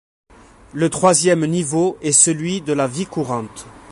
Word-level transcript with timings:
Le 0.73 0.89
troisième 0.89 1.45
niveau 1.45 1.95
est 2.01 2.11
celui 2.11 2.61
de 2.61 2.73
la 2.73 2.87
vie 2.87 3.05
courante. 3.05 3.67